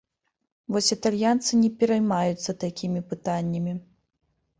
[0.75, 3.75] Вось італьянцы не пераймаюцца такімі пытаннямі.